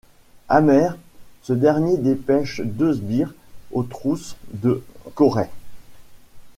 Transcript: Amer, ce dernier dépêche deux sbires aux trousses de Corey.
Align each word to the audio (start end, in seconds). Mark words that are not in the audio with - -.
Amer, 0.49 0.97
ce 1.43 1.53
dernier 1.53 1.95
dépêche 1.95 2.61
deux 2.61 2.95
sbires 2.95 3.35
aux 3.71 3.83
trousses 3.83 4.35
de 4.51 4.83
Corey. 5.13 5.51